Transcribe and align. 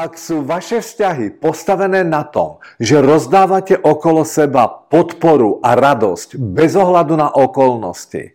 Ak 0.00 0.16
sú 0.16 0.40
vaše 0.40 0.80
vzťahy 0.80 1.44
postavené 1.44 2.00
na 2.08 2.24
tom, 2.24 2.56
že 2.80 3.04
rozdávate 3.04 3.76
okolo 3.76 4.24
seba 4.24 4.64
podporu 4.64 5.60
a 5.60 5.76
radosť 5.76 6.40
bez 6.40 6.72
ohľadu 6.72 7.20
na 7.20 7.28
okolnosti 7.28 8.32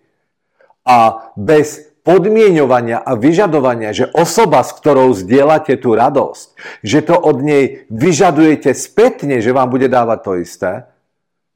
a 0.86 1.26
bez 1.34 1.90
podmienovania 2.06 3.02
a 3.02 3.18
vyžadovania, 3.18 3.98
že 3.98 4.14
osoba, 4.14 4.62
s 4.62 4.78
ktorou 4.78 5.10
zdieľate 5.18 5.82
tú 5.82 5.98
radosť, 5.98 6.48
že 6.86 7.02
to 7.02 7.18
od 7.18 7.42
nej 7.42 7.90
vyžadujete 7.90 8.70
spätne, 8.78 9.42
že 9.42 9.50
vám 9.50 9.74
bude 9.74 9.90
dávať 9.90 10.20
to 10.22 10.32
isté, 10.38 10.72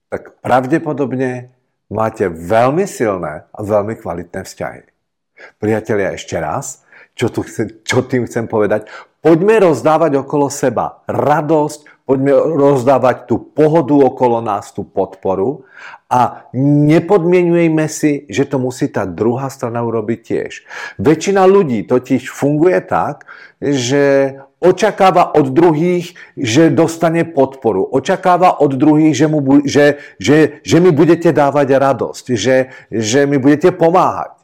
tak 0.10 0.42
pravdepodobne 0.42 1.54
máte 1.94 2.26
veľmi 2.34 2.90
silné 2.90 3.46
a 3.46 3.60
veľmi 3.62 3.94
kvalitné 4.02 4.42
vzťahy. 4.42 4.90
Priatelia, 5.62 6.18
ešte 6.18 6.34
raz, 6.42 6.82
čo, 7.20 7.28
tu 7.28 7.44
chcem, 7.44 7.84
čo 7.84 8.00
tým 8.08 8.24
chcem 8.24 8.48
povedať? 8.48 8.88
Poďme 9.20 9.60
rozdávať 9.60 10.24
okolo 10.24 10.48
seba 10.48 11.04
radosť, 11.04 12.08
poďme 12.08 12.32
rozdávať 12.56 13.28
tú 13.28 13.44
pohodu 13.52 13.92
okolo 13.92 14.40
nás, 14.40 14.72
tú 14.72 14.88
podporu 14.88 15.68
a 16.08 16.48
nepodmienujeme 16.56 17.92
si, 17.92 18.24
že 18.32 18.48
to 18.48 18.56
musí 18.64 18.88
tá 18.88 19.04
druhá 19.04 19.52
strana 19.52 19.84
urobiť 19.84 20.20
tiež. 20.24 20.52
Väčšina 20.96 21.44
ľudí 21.44 21.84
totiž 21.84 22.32
funguje 22.32 22.80
tak, 22.88 23.28
že 23.60 24.40
očakáva 24.64 25.36
od 25.36 25.52
druhých, 25.52 26.16
že 26.40 26.72
dostane 26.72 27.28
podporu. 27.28 27.84
Očakáva 27.84 28.64
od 28.64 28.80
druhých, 28.80 29.12
že, 29.12 29.28
mu, 29.28 29.40
že, 29.68 30.00
že, 30.16 30.64
že 30.64 30.78
mi 30.80 30.96
budete 30.96 31.36
dávať 31.36 31.68
radosť, 31.76 32.26
že, 32.32 32.72
že 32.88 33.28
mi 33.28 33.36
budete 33.36 33.76
pomáhať. 33.76 34.40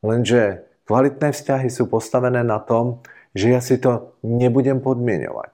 Lenže 0.00 0.71
kvalitné 0.86 1.30
vzťahy 1.32 1.68
sú 1.70 1.86
postavené 1.88 2.42
na 2.42 2.58
tom, 2.58 3.02
že 3.32 3.52
ja 3.52 3.60
si 3.64 3.80
to 3.80 4.16
nebudem 4.20 4.82
podmienovať. 4.84 5.50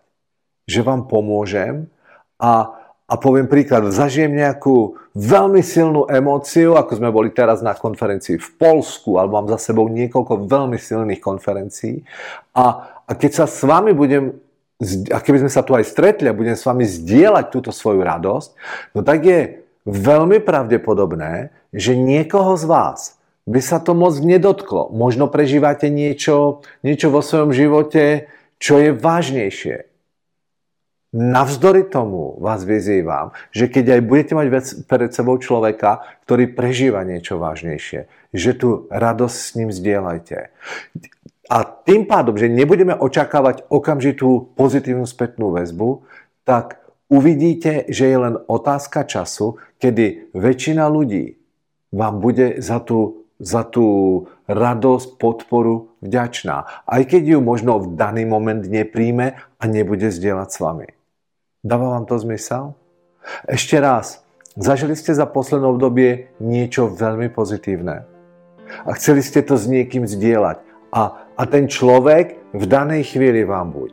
Že 0.68 0.80
vám 0.84 1.00
pomôžem 1.06 1.88
a, 2.36 2.74
a 3.08 3.14
poviem 3.16 3.48
príklad, 3.48 3.88
zažijem 3.88 4.34
nejakú 4.34 4.98
veľmi 5.14 5.62
silnú 5.64 6.06
emóciu, 6.10 6.76
ako 6.76 6.92
sme 6.98 7.10
boli 7.10 7.32
teraz 7.32 7.64
na 7.64 7.72
konferencii 7.74 8.36
v 8.38 8.50
Polsku, 8.60 9.16
alebo 9.16 9.38
mám 9.38 9.48
za 9.56 9.72
sebou 9.72 9.88
niekoľko 9.88 10.46
veľmi 10.46 10.76
silných 10.76 11.22
konferencií 11.22 12.04
a, 12.54 12.64
a 13.06 13.10
keď 13.16 13.44
sa 13.44 13.46
s 13.48 13.64
vami 13.64 13.96
budem 13.96 14.36
a 15.10 15.18
keby 15.18 15.42
sme 15.42 15.50
sa 15.50 15.66
tu 15.66 15.74
aj 15.74 15.90
stretli 15.90 16.30
a 16.30 16.36
budem 16.36 16.54
s 16.54 16.62
vami 16.62 16.86
zdieľať 16.86 17.50
túto 17.50 17.74
svoju 17.74 17.98
radosť, 17.98 18.48
no 18.94 19.02
tak 19.02 19.26
je 19.26 19.66
veľmi 19.82 20.38
pravdepodobné, 20.38 21.50
že 21.74 21.98
niekoho 21.98 22.54
z 22.54 22.64
vás 22.70 23.17
by 23.48 23.60
sa 23.64 23.80
to 23.80 23.96
moc 23.96 24.12
nedotklo. 24.20 24.92
Možno 24.92 25.32
prežívate 25.32 25.88
niečo, 25.88 26.60
niečo 26.84 27.08
vo 27.08 27.24
svojom 27.24 27.56
živote, 27.56 28.28
čo 28.60 28.76
je 28.76 28.92
vážnejšie. 28.92 29.88
Navzdory 31.08 31.88
tomu 31.88 32.36
vás 32.36 32.68
vyzývam, 32.68 33.32
že 33.48 33.72
keď 33.72 33.96
aj 33.96 34.00
budete 34.04 34.32
mať 34.36 34.46
pred 34.84 35.08
sebou 35.16 35.40
človeka, 35.40 36.04
ktorý 36.28 36.52
prežíva 36.52 37.00
niečo 37.08 37.40
vážnejšie, 37.40 38.12
že 38.36 38.50
tu 38.52 38.84
radosť 38.92 39.36
s 39.40 39.50
ním 39.56 39.72
zdieľajte. 39.72 40.52
A 41.48 41.64
tým 41.64 42.04
pádom, 42.04 42.36
že 42.36 42.52
nebudeme 42.52 42.92
očakávať 42.92 43.64
okamžitú 43.72 44.52
pozitívnu 44.52 45.08
spätnú 45.08 45.56
väzbu, 45.56 46.04
tak 46.44 46.84
uvidíte, 47.08 47.88
že 47.88 48.04
je 48.04 48.18
len 48.20 48.36
otázka 48.44 49.08
času, 49.08 49.56
kedy 49.80 50.36
väčšina 50.36 50.84
ľudí 50.92 51.40
vám 51.88 52.20
bude 52.20 52.60
za 52.60 52.84
tú 52.84 53.27
za 53.38 53.62
tú 53.62 54.26
radosť, 54.50 55.18
podporu 55.18 55.94
vďačná. 56.02 56.86
Aj 56.86 57.02
keď 57.06 57.36
ju 57.36 57.38
možno 57.38 57.78
v 57.78 57.94
daný 57.94 58.26
moment 58.26 58.62
nepríjme 58.62 59.38
a 59.38 59.64
nebude 59.70 60.10
zdieľať 60.10 60.48
s 60.50 60.58
vami. 60.58 60.88
Dáva 61.62 61.98
vám 61.98 62.04
to 62.06 62.18
zmysel? 62.18 62.74
Ešte 63.46 63.78
raz, 63.78 64.22
zažili 64.58 64.98
ste 64.98 65.14
za 65.14 65.26
posledné 65.26 65.66
obdobie 65.70 66.34
niečo 66.42 66.90
veľmi 66.90 67.30
pozitívne 67.30 68.06
a 68.84 68.90
chceli 68.96 69.24
ste 69.24 69.40
to 69.42 69.56
s 69.56 69.64
niekým 69.64 70.04
zdieľať 70.04 70.60
a, 70.92 71.02
a 71.36 71.42
ten 71.46 71.68
človek 71.68 72.52
v 72.52 72.64
danej 72.64 73.14
chvíli 73.14 73.44
vám 73.44 73.72
buď 73.72 73.90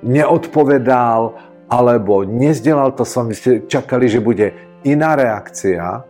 neodpovedal 0.00 1.36
alebo 1.68 2.24
nezdielal 2.24 2.92
to 2.96 3.04
s 3.04 3.16
vami, 3.16 3.32
ste 3.36 3.64
čakali, 3.68 4.08
že 4.08 4.24
bude 4.24 4.52
iná 4.84 5.16
reakcia, 5.16 6.04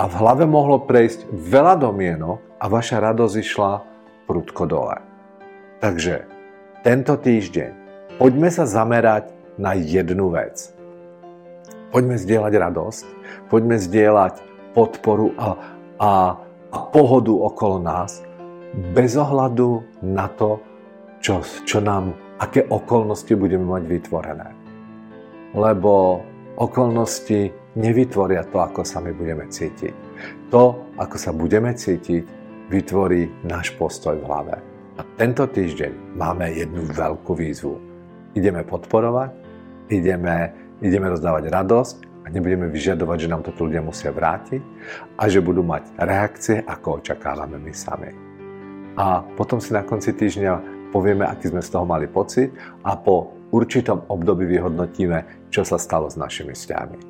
a 0.00 0.08
v 0.08 0.14
hlave 0.16 0.48
mohlo 0.48 0.80
prejsť 0.80 1.28
veľa 1.28 1.76
domienok 1.76 2.56
a 2.56 2.72
vaša 2.72 3.04
radosť 3.04 3.36
išla 3.36 3.72
prudko 4.24 4.64
dole. 4.64 4.96
Takže 5.84 6.24
tento 6.80 7.20
týždeň 7.20 7.70
poďme 8.16 8.48
sa 8.48 8.64
zamerať 8.64 9.28
na 9.60 9.76
jednu 9.76 10.32
vec. 10.32 10.72
Poďme 11.92 12.16
zdieľať 12.16 12.52
radosť, 12.56 13.04
poďme 13.52 13.76
zdieľať 13.76 14.40
podporu 14.72 15.36
a, 15.36 15.48
a, 16.00 16.12
a 16.72 16.78
pohodu 16.96 17.36
okolo 17.36 17.76
nás 17.84 18.24
bez 18.96 19.20
ohľadu 19.20 20.00
na 20.00 20.32
to, 20.32 20.64
čo, 21.20 21.44
čo 21.68 21.84
nám, 21.84 22.16
aké 22.40 22.64
okolnosti 22.64 23.36
budeme 23.36 23.68
mať 23.68 23.82
vytvorené. 23.84 24.48
Lebo 25.52 26.24
okolnosti 26.56 27.59
nevytvoria 27.78 28.46
to, 28.48 28.58
ako 28.58 28.82
sa 28.82 28.98
my 28.98 29.14
budeme 29.14 29.46
cítiť. 29.46 29.94
To, 30.50 30.90
ako 30.98 31.16
sa 31.16 31.30
budeme 31.30 31.74
cítiť, 31.74 32.24
vytvorí 32.70 33.46
náš 33.46 33.74
postoj 33.74 34.18
v 34.18 34.26
hlave. 34.26 34.54
A 34.98 35.02
tento 35.18 35.46
týždeň 35.46 36.16
máme 36.18 36.50
jednu 36.54 36.86
veľkú 36.86 37.32
výzvu. 37.34 37.78
Ideme 38.36 38.62
podporovať, 38.62 39.30
ideme, 39.90 40.54
ideme 40.78 41.10
rozdávať 41.10 41.50
radosť 41.50 41.96
a 42.22 42.26
nebudeme 42.30 42.70
vyžadovať, 42.70 43.26
že 43.26 43.30
nám 43.30 43.42
to 43.42 43.50
ľudia 43.58 43.82
musia 43.82 44.14
vrátiť 44.14 44.62
a 45.18 45.26
že 45.26 45.42
budú 45.42 45.66
mať 45.66 45.88
reakcie, 45.98 46.62
ako 46.62 47.02
očakávame 47.02 47.58
my 47.58 47.72
sami. 47.74 48.10
A 48.94 49.24
potom 49.34 49.58
si 49.58 49.74
na 49.74 49.82
konci 49.82 50.14
týždňa 50.14 50.90
povieme, 50.94 51.26
aký 51.26 51.50
sme 51.50 51.62
z 51.64 51.70
toho 51.72 51.86
mali 51.86 52.06
pocit 52.10 52.52
a 52.84 52.94
po 52.94 53.34
určitom 53.50 54.06
období 54.06 54.46
vyhodnotíme, 54.46 55.50
čo 55.50 55.66
sa 55.66 55.78
stalo 55.80 56.06
s 56.06 56.18
našimi 56.18 56.54
vzťahmi. 56.54 57.09